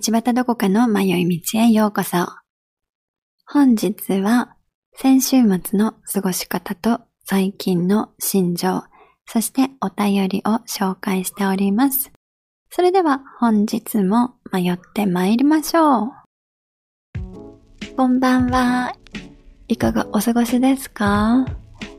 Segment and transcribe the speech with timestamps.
[0.00, 2.16] 道端どこかの迷い道へようこそ。
[3.46, 4.56] 本日は
[4.96, 8.82] 先週末の過ごし方と最近の心情、
[9.24, 12.10] そしてお便りを紹介しております。
[12.70, 16.10] それでは本日も迷って参りましょう。
[17.96, 18.96] こんばんは。
[19.68, 21.44] いかがお過ごしですか？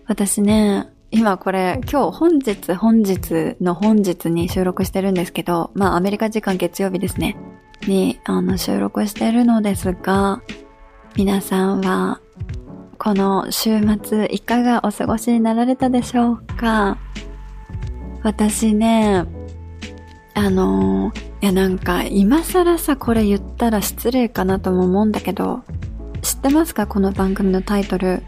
[0.05, 7.37] 私ね、今これ今日本日本日の本日に収録してるんですけど、まあアメリカ時間月曜日ですね。
[7.87, 10.41] にあの収録してるのですが、
[11.15, 12.19] 皆さんは
[12.97, 16.97] この週末いかがお過ごしになられたでしょうか？
[18.23, 19.25] 私ね、
[20.33, 25.63] あのいやなんか今更さこれ言ったら失礼かなとも思うんだけど、
[26.21, 26.87] 知ってますか？
[26.87, 28.23] この番組のタイトル。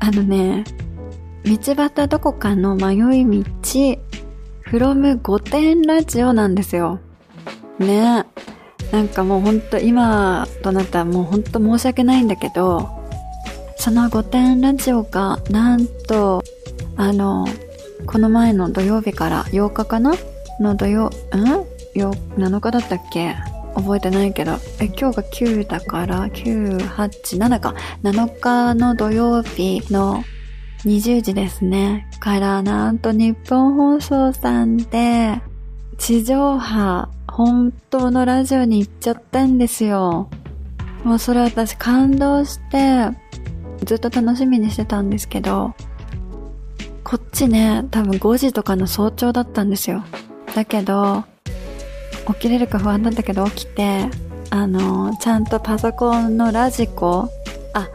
[0.00, 0.64] あのね、
[1.44, 3.44] 道端どこかの迷い道、
[4.66, 6.98] from 御殿ラジオなんですよ。
[7.78, 8.26] ね
[8.92, 12.90] なんかもうほんと今となったらもうほんと申し訳ないんだけど、
[13.76, 16.44] その御殿ラジオがなんと、
[16.96, 17.46] あの、
[18.06, 20.14] この前の土曜日から8日かな？
[20.60, 23.34] の土曜、ん、7日だったっけ？
[23.74, 27.74] 覚えてないけど、え、今日が9だから、9、8、7か。
[28.02, 30.22] 7日の土曜日の
[30.84, 32.06] 20時ですね。
[32.20, 35.40] からなんと日本放送さんで
[36.02, 40.28] 地上波本当のラジオに行っちゃったんですよ。
[41.04, 43.08] もうそれ私感動して
[43.84, 45.74] ずっと楽しみにしてたんですけど、
[47.04, 50.02] こっちね、多分5時とかの早朝だったんですよ。
[50.56, 51.22] だけど、
[52.34, 54.08] 起きれるか不安だったけど起きて、
[54.50, 57.28] あの、ちゃんとパソコンのラジコ、
[57.74, 57.88] あ、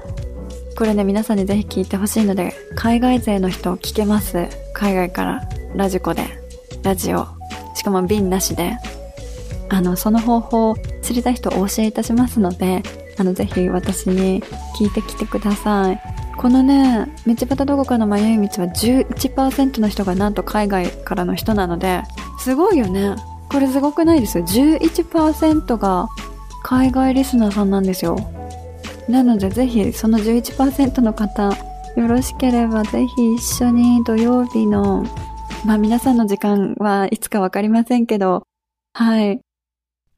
[0.77, 4.47] これね、皆さんにぜひ聞いてほしいので、海外勢の人聞けます？
[4.73, 6.23] 海外からラジコで、
[6.83, 7.36] ラジオ。
[7.77, 8.77] しかも瓶なしで。
[9.69, 12.81] あの、その方法を知りたい人お教えいたしますので、
[13.17, 14.41] あの、ぜひ私に
[14.77, 16.01] 聞いてきてください。
[16.37, 22.03] このね、道端どこかの迷い道は11%の人がなんと海外からの人なので、
[22.39, 23.15] すごいよね。
[23.49, 24.45] これすごくないですよ。
[24.45, 26.07] 11%が
[26.63, 28.17] 海外リスナーさんなんですよ。
[29.09, 31.49] なのでぜひその11%の方、
[31.95, 35.05] よろしければぜひ一緒に土曜日の、
[35.67, 38.47] まあ皆さんの時間はいつかわかりませんけど、
[38.93, 39.41] はい。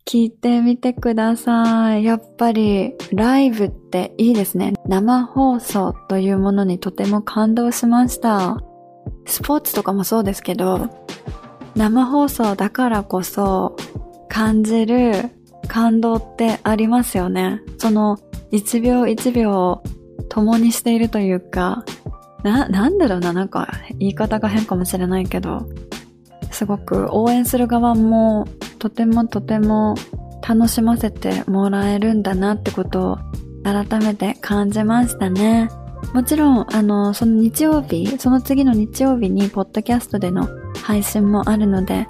[0.05, 2.03] 聞いてみてください。
[2.03, 4.73] やっぱりライブっていいですね。
[4.85, 8.59] 生放送というものにとても感動しました。
[9.25, 10.87] スポーツとかもそうですけど、
[11.75, 13.75] 生放送だからこそ
[14.27, 15.31] 感じる
[15.67, 17.63] 感動ってありますよね。
[17.79, 18.19] その
[18.51, 19.83] 一秒一秒を
[20.29, 21.83] 共にしているというか、
[22.43, 25.69] な、なんだろうな、なんか言い方が変かもしれないけど、
[26.51, 28.47] すごく応援する側も
[28.79, 29.95] とてもとても
[30.47, 33.17] 楽しませてもらえるんだなってことを
[33.63, 35.69] 改めて感じましたね。
[36.13, 40.47] もちろん、あの、その日曜日、その次の日曜日にポッドキャストでの
[40.81, 42.07] 配信もあるので、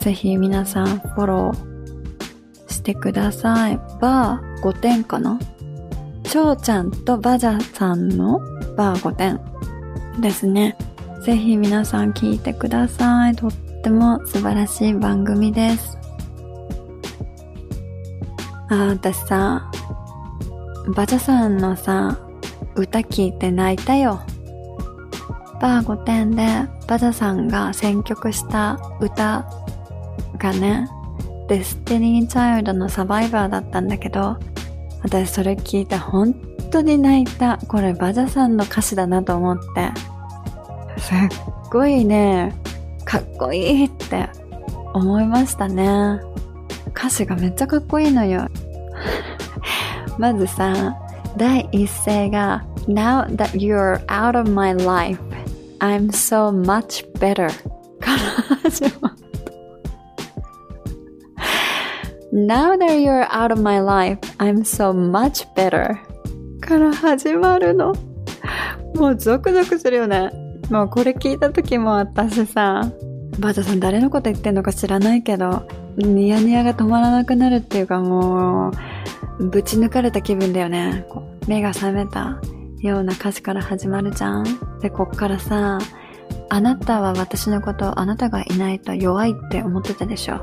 [0.00, 3.80] ぜひ皆さんフォローしてください。
[4.00, 5.38] バー5点かな？
[6.24, 8.38] 翔ちゃんとバジャさんの
[8.76, 9.40] バー5点
[10.20, 10.76] ですね。
[11.24, 13.36] ぜひ皆さん聞いてください。
[13.36, 15.98] とっても素晴らしい番組です。
[18.68, 19.70] あ、私さ、
[20.94, 22.18] バジャさんのさ、
[22.74, 24.20] 歌聞いて泣いたよ。
[25.60, 26.46] バー5点で
[26.86, 29.44] バジャさんが選曲した歌
[30.38, 30.88] がね、
[31.48, 34.38] デスティニー・チャイルドのサバイバーだったんだけど、
[35.02, 36.32] 私それ聞いて本
[36.70, 37.58] 当に泣いた。
[37.68, 39.90] これバジャさんの歌詞だなと思って。
[41.00, 42.54] すっごいね、
[43.04, 44.28] かっこいいって
[44.92, 46.20] 思いましたね。
[46.88, 48.46] 歌詞がめっちゃかっこいいのよ。
[50.18, 50.96] まずさ、
[51.36, 55.18] 第一声が Now that you're out of my life,
[55.78, 57.48] I'm so much better
[58.00, 58.18] から
[58.62, 59.16] 始まる。
[62.32, 65.96] Now that you're out of my life, I'm so much better.
[66.60, 67.94] から始まるの。
[68.94, 70.49] もうゾクゾクするよね。
[70.70, 72.90] もうこれ聞いた時も私さ、
[73.40, 78.70] バータさん誰のこと言ってんのか知らないけど、ニヤニヤが止まらなくなるっていうかも
[79.38, 81.04] う、ぶち抜かれた気分だよね。
[81.48, 82.40] 目が覚めた
[82.80, 84.44] ような歌詞から始まるじゃん。
[84.80, 85.78] で、こっからさ、
[86.48, 90.40] あなたは私のことあなたがいないと弱いって思ってたでしょ。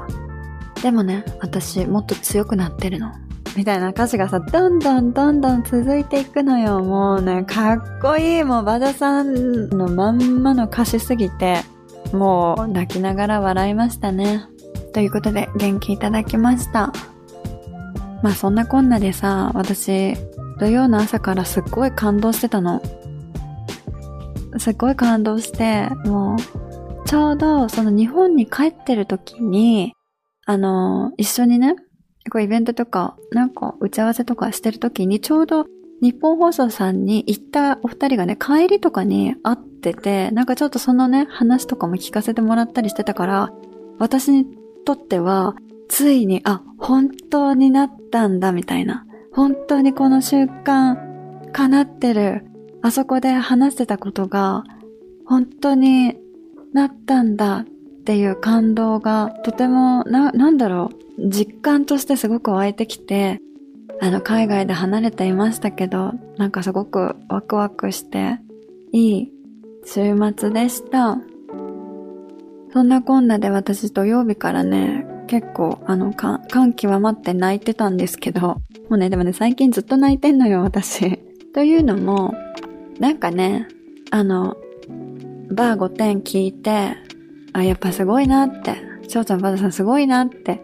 [0.81, 3.13] でもね、私もっと強くなってるの。
[3.57, 6.81] みたいな歌詞がさ、どんどんどんどん続いていくのよ。
[6.81, 8.43] もうね、かっこいい。
[8.43, 11.63] もうバダさんのまんまの歌詞すぎて、
[12.13, 14.45] もう泣きながら笑いましたね。
[14.93, 16.93] ということで元気いただきました。
[18.21, 20.15] まあそんなこんなでさ、私、
[20.59, 22.79] 土曜の朝からすっごい感動してたの。
[24.59, 29.95] すっごい感動して、もう、ちょうどその日本に帰ってる時に、
[30.45, 31.75] あの、一緒にね、
[32.29, 35.65] こうイベントとか、なんか打ち合わせとかしてる時に、ちょうど
[36.01, 43.53] 日本放送さんに行ったお二人がね、帰りとかに会ってて、なんかちょっとそのね、話とかも聞かせてもらったりしてたから、
[43.97, 44.45] 私に
[44.85, 45.55] とっては、
[45.89, 49.05] ついに、あ、本当になったんだ、みたいな。
[49.31, 52.45] 本当にこの習慣、叶ってる。
[52.83, 54.63] あそこで話してたことが、
[55.25, 56.15] 本当に
[56.73, 57.65] なったんだ
[58.07, 63.41] っていう感動が、とても、な、なんだろう、実感としてすごく湧いてきて、
[63.99, 68.39] あの、海外で離れていましたけど、なんかすごくワクワクして、
[68.93, 69.31] いい
[69.85, 71.17] 週末でした。
[72.71, 78.61] そんなこんなで私土曜日からね、結構、あの、か、感極まって泣いてたんですけど、も
[78.91, 81.17] うね、でもね、最近ずっと泣いてんのよ、私。
[81.53, 82.33] というのも、
[83.01, 83.67] なんかね、
[84.11, 84.55] あの、
[85.51, 86.95] バー5点聞いて、
[87.53, 88.75] あ、やっぱすごいなって、
[89.07, 90.61] 翔ちゃんバーさんすごいなって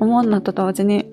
[0.00, 1.06] 思うのと同時に、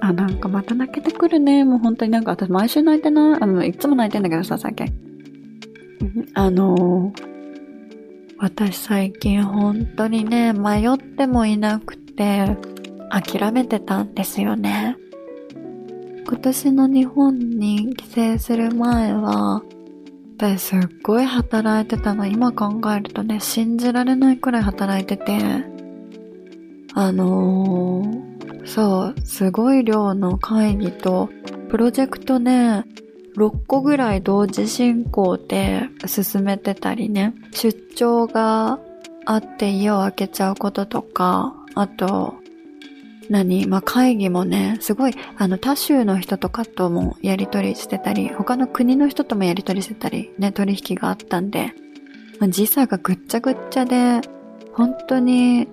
[0.00, 1.64] あ、なんかまた泣けてくるね。
[1.64, 3.42] もう本当になんか私毎週泣いてない。
[3.42, 4.92] あの、いつも泣いてんだけどさ、最近。
[6.34, 7.12] あの
[8.38, 12.56] 私最近本当にね、迷ってもいなくて、
[13.10, 14.96] 諦めてたんですよね。
[16.26, 19.62] 今年の日本に帰省する前は、
[20.36, 22.26] 私すっごい働いてたの。
[22.26, 25.38] 今考えるとね、信じられないくらい働いてて、
[26.94, 28.34] あのー
[28.66, 31.28] そう、すごい量の会議と、
[31.68, 32.84] プロジェクトね、
[33.36, 38.78] 6個ぐらい同時進行で進めてたりね、出張が
[39.26, 42.34] あって家を開けちゃうこととか、あと、
[43.30, 43.66] 何？
[43.66, 51.72] まあ、会議もね、すごい、あの、他州の人とかともやりとりしてたり、他の国の人ともやりとりしてたり、ね、取引があったんで、
[52.40, 54.20] まあ、時差がぐっちゃぐっちゃで、
[54.72, 55.68] 本当に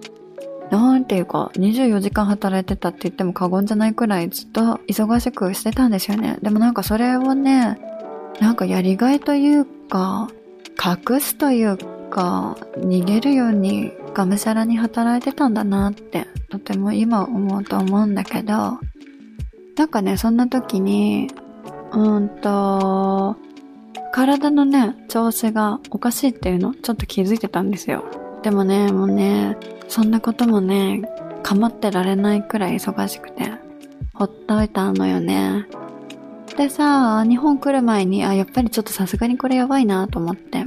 [0.71, 6.37] なんていうか、24時間働いてたって言っても過言じゃないくらいずっと忙しくしてたんですよね。
[6.41, 7.77] でもなんかそれをね、
[8.39, 10.29] なんかやりがいというか、
[10.81, 11.77] 隠すという
[12.09, 18.79] か、逃げるようにがむしゃらに働いてたんだなって、とても今思うと思うんだけど、
[19.77, 21.29] なんかね、そんな時に、
[21.93, 23.35] うんと、
[24.11, 28.03] 体のね、調子がおかしいっていうの、ちょっと気づいてたんですよ。
[28.43, 31.01] でもね、もうね、そんなこともね、
[31.43, 33.51] 構ってられないくらい忙しくて、
[34.13, 35.67] ほっといたのよね。
[36.57, 40.65] でさ、日本来る前に、あ、やっぱりちょっとさすがにこれやばいなと思って、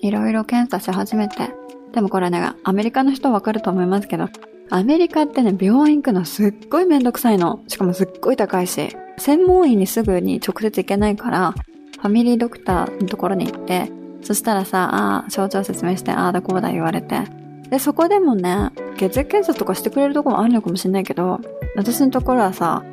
[0.00, 1.50] いろいろ検査し始めて、
[1.96, 4.28] でもこれね、アメリカの人わかると思いますけど、
[4.68, 7.64] アメリカってね、病院行くのすっごいめんどくさいの。
[7.68, 11.54] しかもすっごい高いし、専門医にすぐに直接行けないから、
[11.98, 13.90] ファミリードクターのところに行って、
[14.20, 17.22] そしたらさ、ああ、症状説明して、ああだこうだ言われて、
[17.70, 21.40] で、そこでもね、血液検査とかしてくれるとこもあるのかもしれないけど、
[21.76, 22.84] 私のところはさ、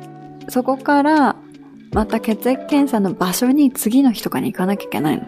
[0.48, 1.36] そこから
[1.92, 5.24] また血液検査の場所に次の日とかに行かなきゃいけないの。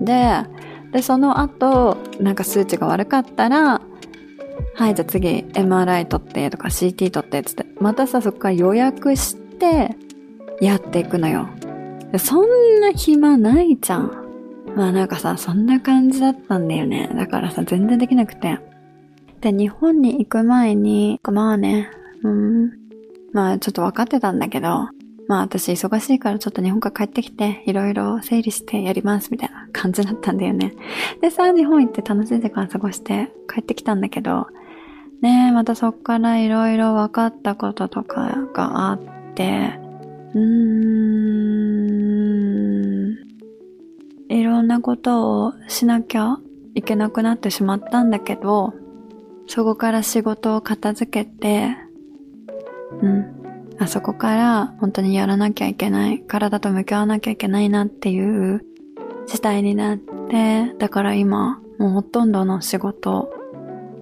[0.00, 0.44] で、
[0.92, 3.80] で、その後、なんか数値が悪かったら、
[4.74, 9.96] はい、じゃあ次 MRI 取ってとか CT 取ってつって、またさ、そこから予約して、
[10.60, 11.48] やっていくのよ。
[12.18, 14.12] そんな暇ないじゃん。
[14.74, 17.10] まあなんかさ、そんな感じだったんだよね。
[17.14, 18.58] だからさ、全然できなくて。
[19.40, 21.90] で、日本に行く前に、まあね、
[22.22, 22.70] うん、
[23.32, 24.88] まあちょっと分かってたんだけど、
[25.28, 30.72] まあ私忙しいからちょっと日本から帰ってきて、いろいろ整理してやりますみたいな感じだったんだよね。
[31.20, 34.46] でさあ、日本行って楽しい時間過ごして帰ってきたんだけど、
[35.20, 39.00] ねえ、またそっからいろいろ分かったこととかがあっ
[39.34, 39.78] て、
[40.34, 40.40] うー
[44.30, 46.38] ん、いろんなことをしなきゃ
[46.74, 48.72] いけなくなってしまったんだけど、
[49.46, 51.76] そこから仕事を片付けて、
[53.02, 53.37] うん。
[53.80, 58.64] あそこから本当にやらなきゃいけない、体と向き合わなきゃいけないなっていう
[59.26, 63.30] 事態になって、だから今、もうほとんどの仕事、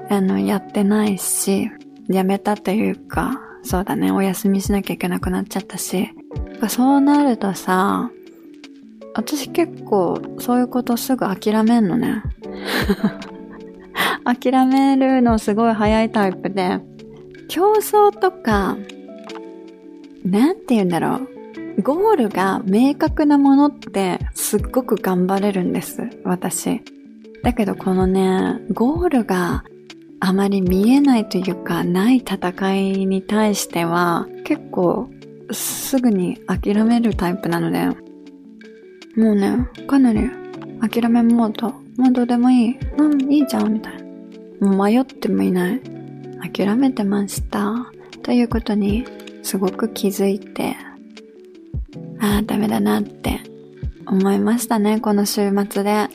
[0.08, 1.70] あの、やってないし、
[2.08, 6.08] 辞めたというか、そうだね、お休みしなきゃいけなくなっちゃったし、
[6.68, 8.10] そうなるとさ、
[9.14, 12.22] 私結構そういうことすぐ諦めんのね。
[14.24, 16.80] 諦めるのすごい早いタイプで、
[17.48, 18.76] 競争とか、
[20.26, 21.16] なんて言うんだろ
[21.78, 21.82] う。
[21.82, 26.82] ゴールが明確なものってすっごく頑張れるんです、私。
[27.42, 29.62] だけどこのね、ゴールが
[30.18, 35.10] あまり見えないというか、ない戦いに対しては、結構、
[35.52, 37.86] すぐに諦めるタイプなので、
[39.16, 40.28] もうね、かなり
[40.80, 41.68] 諦めモード、
[42.02, 44.02] もうどうでもいい、うん、いいじゃん、みたい
[44.60, 44.68] な。
[44.68, 45.80] もう迷ってもいない。
[46.52, 47.92] 諦めてました。
[48.22, 49.04] ということに、
[49.46, 50.76] すごく気づいて、
[52.18, 53.38] ああ、ダメだなって
[54.04, 56.08] 思いましたね、この週末で。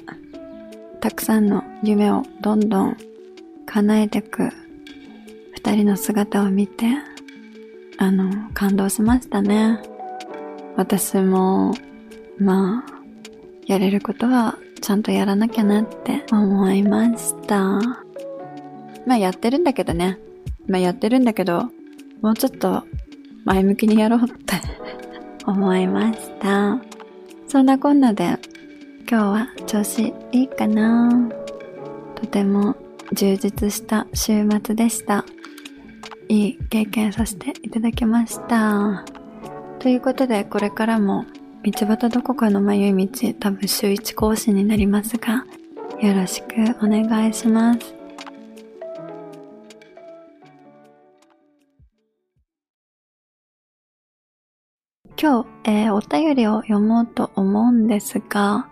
[0.99, 2.97] たくさんの夢をどんどん
[3.65, 4.49] 叶えてく
[5.53, 6.87] 二人の姿を見て、
[7.97, 9.79] あの、感動しましたね。
[10.75, 11.73] 私も、
[12.37, 12.83] まあ、
[13.65, 17.79] やれることはちゃんとやらなきゃなって思いました。
[19.05, 20.19] まあやってるんだけどね。
[20.67, 21.69] まあやってるんだけど、
[22.21, 22.83] もうちょっと
[23.45, 24.55] 前向きにやろうって
[25.45, 26.79] 思いました。
[27.47, 28.37] そんなこんなで
[29.09, 31.29] 今日は調子いいかな
[32.15, 32.75] とても
[33.13, 35.25] 充実した週末でした。
[36.29, 39.03] いい経験させていただきました。
[39.79, 41.25] ということで、これからも
[41.63, 45.45] 道端どこかの迷い道、多分週1講師になりますが、
[45.99, 48.00] よろしくお願いします。
[55.21, 58.67] 今日、えー、お便りを読もうと思うんですが、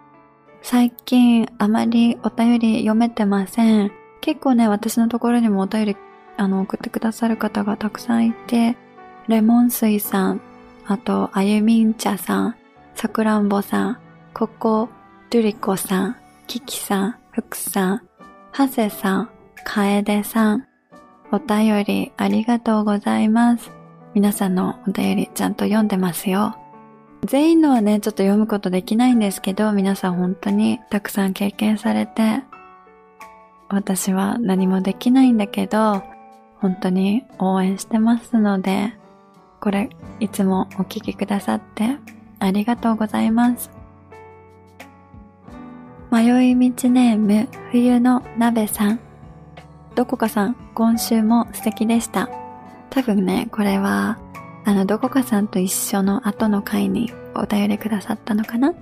[0.63, 3.91] 最近あまりお便り読めてません。
[4.19, 5.97] 結構ね、私のところにもお便り
[6.37, 8.75] あの送ってくださる方がたくさんいて、
[9.27, 10.41] レモン水さん、
[10.87, 12.55] あと、あゆみん茶さん、
[12.95, 13.99] さくらんぼさん、
[14.33, 14.89] ここ、
[15.29, 16.15] ドゥリコさん、
[16.47, 18.01] キキさん、ふくさん、
[18.53, 19.29] はせさん、
[19.63, 20.65] かえでさん、
[21.31, 23.78] お便りありがとうございます。
[24.15, 26.57] 皆さんのお便りちゃんと読んでますよ。
[27.25, 32.43] 全員のはね、ちょっと読むことできないんですけど、皆さん本当にたくさん経験されて、
[33.67, 36.01] 私は何もできないんだけど、
[36.59, 38.93] 本当に応援してますので、
[39.59, 39.89] これ、
[40.19, 41.97] いつもお聞きくださって
[42.39, 43.69] ありがとうございます。
[46.11, 48.99] 迷い道ネーム、冬の鍋さん。
[49.93, 52.29] どこかさん、今週も素敵でした。
[52.89, 54.17] 多分ね、これは
[54.65, 58.73] あの、どこかさんと一緒の後の回にお便りくださったのかな？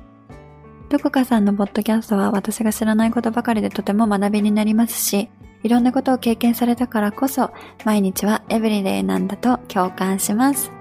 [0.90, 5.30] どこかさんのポッドキャストは私が知らないことばかりでとても学びになりますし、
[5.64, 7.52] いろんなことを経験されたからこそ、
[7.84, 10.72] 毎日はエブリデイなんだと共感します。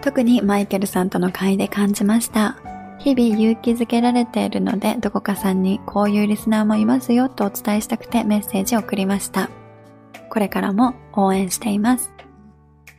[0.00, 2.56] 特にマイケルさんとの会で感じました。
[2.98, 9.50] 日々勇気づけられているので、どこかさんにこういうリスナーもいますよとお伝えしたくてメッセージを送りました。
[10.30, 12.12] これからも応援しています。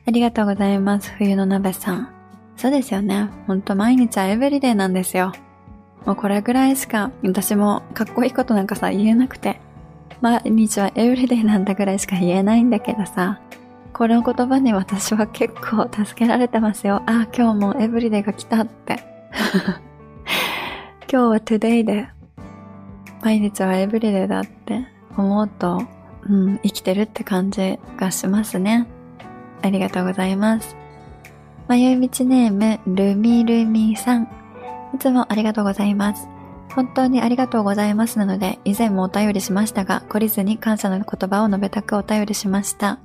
[0.05, 1.11] ありがとうございます。
[1.17, 2.09] 冬の鍋さん。
[2.57, 3.29] そうですよね。
[3.47, 5.33] ほんと毎日は everyday なんですよ。
[6.05, 9.59] もうこれぐらいしか私もかっこいいことなんかさ言えなくて。
[10.21, 13.39] 毎日は everyday なんだぐらいしか言えないんだけどさ。
[13.93, 17.01] この言葉に私は結構助けられてますよ。
[17.05, 19.03] あ、今日も everyday が来たって。
[21.11, 22.07] 今日は today で、
[23.21, 24.87] 毎日はエブリデイだって
[25.17, 25.81] 思うと、
[26.29, 28.87] うん、生きてるって感じがしますね。
[29.61, 30.75] ありがとうございます。
[31.67, 34.23] 迷い道ネーム、ルミルミさん。
[34.95, 36.27] いつもありがとうございます。
[36.73, 42.99] 本当にありがとうございますなので、以前もお便りしましたが、懲りずに感謝の言葉を述べたくお便りしました。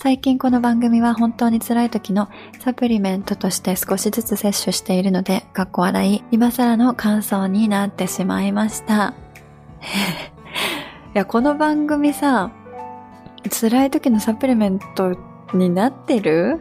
[0.00, 2.28] 最近この番組は本当に辛い時の
[2.60, 9.14] サプリメントとして少しずつ摂取しているので、かっこ笑い、今更の感想になってしまいました。
[11.14, 12.52] いや、この番組さ、
[13.50, 15.16] 辛い時のサプリメント
[15.54, 16.60] になってる？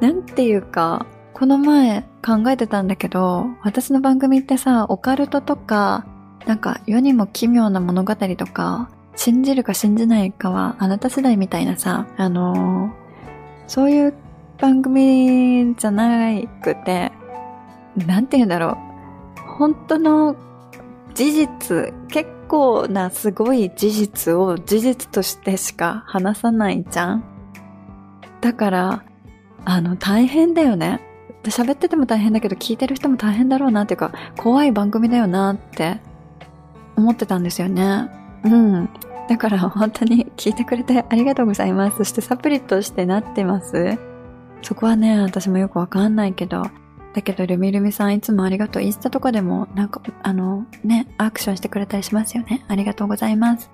[0.00, 6.06] なんていうか、この前考えてたんだけど、私の番組ってさ、オカルトとか、
[6.46, 14.14] なんか世にも奇妙な物語とか、信じるか信じないかはあなた世代みたいなさ、あのー、そういう
[14.58, 17.12] 番組じゃなくて、
[17.96, 18.78] なんて言うんだろ
[19.36, 19.40] う。
[19.58, 20.36] 本当の
[21.14, 27.24] 事実、結構なすごい事実を事実としてしか話さないじゃん
[28.42, 29.04] だから、
[29.64, 31.00] あの、大変だよね。
[31.44, 36.00] 喋ってても大変だけど、聞いてる人も大変だろうなっていうか、怖い番組だよなって
[36.96, 38.10] 思ってたんですよね。
[38.44, 38.88] うん。
[39.28, 41.98] だから本当に聞いてくれてありがとうございます。
[41.98, 43.96] そしてサプリとしてなってます。
[44.62, 46.64] そこはね、私もよくわかんないけど、
[47.14, 48.82] だけどルミルミさんいつもありがとう。
[48.82, 52.64] インスタとかでもなんか、あの、ね、アクションしてくれたりしますよね。
[52.68, 53.70] ありがとうございます。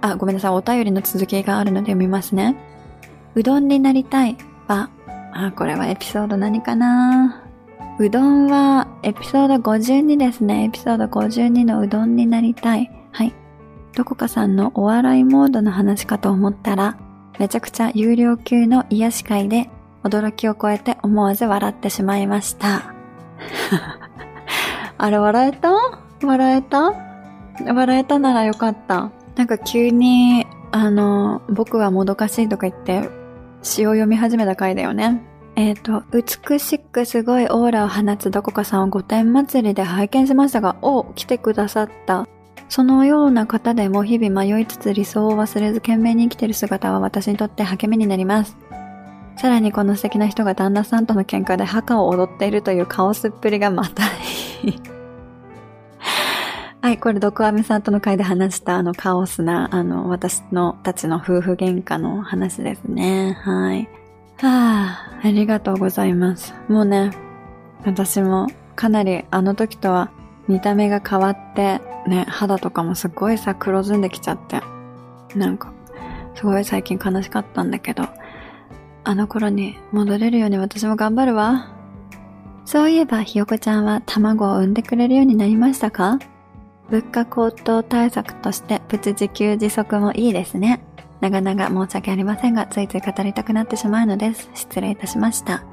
[0.00, 0.50] あ、ごめんなさい。
[0.52, 2.56] お便りの続きがあるので読みますね。
[3.34, 4.90] うどんになりたいは、
[5.32, 7.44] あ、これはエピソード何かな
[7.98, 10.64] うどんはエピソード52ですね。
[10.64, 12.90] エピソード52のうどんになりたい。
[13.12, 13.34] はい。
[13.94, 16.98] どこかさんのお笑いモードの話かと思ったら、
[17.38, 19.70] めちゃくちゃ有料級の癒し会で
[20.02, 22.94] 驚きを超えて思わず笑ってしまいました。
[24.96, 25.70] あれ笑えた？
[26.26, 26.94] 笑えた？
[27.74, 29.10] 笑えたならよかった。
[29.36, 33.08] なんか急に、あの、僕はもどかしいとか言って、
[33.62, 35.22] 詩を読み始めた回だよね。
[35.56, 42.26] えっ、ー、と、美しくすごいオーラを放つどこかさんを御殿祭りで拝見しましたが、お、来てくださった。
[42.68, 48.56] そのような方でも日々迷いつつ理想を忘れず懸命に生きている姿は私にとって励みになります。
[49.36, 54.04] さらにこの素敵な人が旦那さんとの喧嘩で墓を踊っているというカオスっぷりがまた
[54.62, 54.99] いい。
[56.82, 63.36] はい、これ、毒アメさんとの会で話したあのカオスな、あの、私のたちの夫婦喧嘩の話ですね。
[63.42, 63.88] はい。
[64.38, 66.54] はあ、ありがとうございます。
[66.68, 67.10] もうね、
[67.84, 68.46] 私も
[68.76, 70.10] かなりあの時とは
[70.48, 74.62] 見た目が変わって、ね、肌とかもすごいさ、黒ずんできちゃって。
[75.36, 75.74] なんか、
[76.34, 78.04] すごい最近悲しかったんだけど、
[79.04, 81.74] あの頃に戻れるように私も頑張るわ。
[82.64, 86.18] そういえばひよこちゃんは卵を産んでくれるようになりましたか？
[86.90, 90.82] 物価高騰対策としてプチ自給自足もいいですね。
[91.20, 94.50] 長々申し訳ありませんが、ついつい語りたくなってしまうのです。
[94.54, 95.64] 失礼いたしました。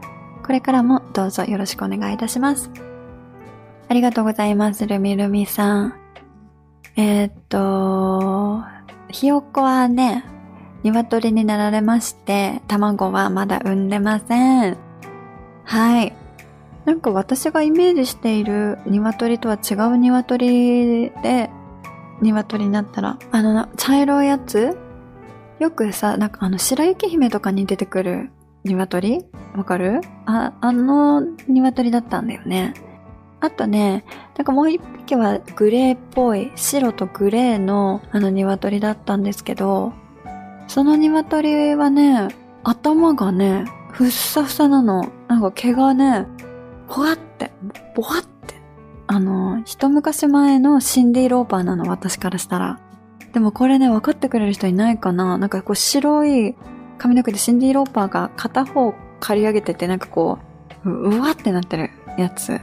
[0.46, 2.70] これからもどうぞよろしくお願いいたします。
[3.90, 5.94] ありがとうございます、ルミルミさん。
[6.98, 8.64] えー、っと、
[9.10, 10.26] ひよこはね、
[10.84, 14.78] 鶏になられまして、卵はまだ産んでません。
[15.64, 16.14] はい。
[16.88, 21.50] なんか私がイメージしている鶏とは違う鶏で、
[22.22, 24.78] 鶏になったら、あの、茶色いやつ？
[25.60, 28.32] よくさ、なんかあの、白雪姫とかに出てくる
[28.64, 29.26] 鶏？
[29.58, 30.00] わかる？
[30.26, 31.20] あ、あの
[31.50, 32.74] 鶏だったんだよね。
[33.42, 34.06] あとね、
[34.38, 39.92] なんかもう一匹はグレーっぽい、白とグレーのあの鶏だったんですけど、
[40.70, 42.30] その鶏はね、
[42.64, 45.12] 頭がね、ふっさふさなの。
[45.28, 46.26] なんか毛がね、
[46.88, 47.52] ほわって、
[47.96, 48.56] ぼわって。
[49.08, 52.80] あの、一昔前のシンディ・ローパーなの、私からしたら。
[53.34, 56.56] でもこれね、分かってくれる人いないかななんかこう白い
[56.98, 60.40] 髪の毛でシンディ・ローパーが片方刈り上げてて、なんかこ
[60.86, 62.60] う、うわってなってるやつ。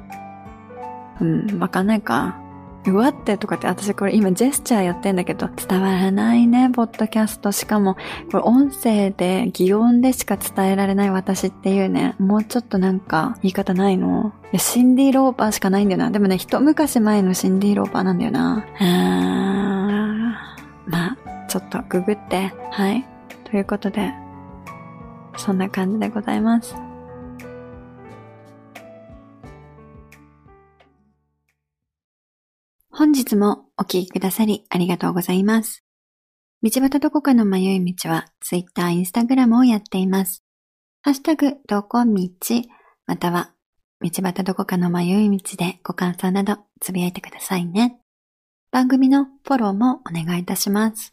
[1.21, 2.41] うん、わかんないか。
[2.87, 7.51] うわってとかって私これ今ジェスチャーやってんだけど伝わらないね、ポッドキャスト。
[7.51, 7.95] しかも
[8.31, 14.35] これ音声で擬音でしか伝えられない私っていうね、もうちょっとなんか言い方ないの？
[14.53, 16.11] いや、シンディー・ローパーしかないんだよな。
[16.11, 18.67] でもね、一昔前のシンディー・ローパーなんだよな。
[18.79, 21.17] あーまあ、
[21.49, 22.53] ちょっとググって。
[22.71, 23.05] はい。
[23.51, 24.13] ということで、
[25.39, 26.77] そんな感じでございます。
[32.97, 35.83] 本日もお聴きくださりありがとうございます。
[36.63, 40.45] 道端どこかの迷い道は Twitter、Instagram をやっています。
[41.03, 42.29] ハッシュタグ、どこ道、
[43.07, 43.51] または
[44.01, 47.99] 道端どこかの迷い道でご感想などつぶやいてくださいね。
[48.71, 51.13] 番組のフォローもお願いいたします。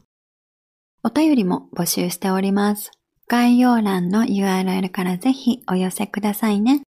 [1.03, 2.91] お便りも募集しております。
[3.27, 6.83] 概要欄の URL からぜひお寄せくださいね。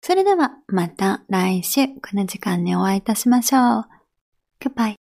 [0.00, 4.01] それではまた来週この時間にお会いいたしましょう。
[4.62, 5.01] Goodbye.